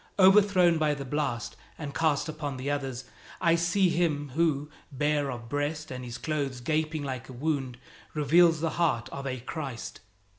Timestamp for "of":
5.29-5.47, 9.09-9.27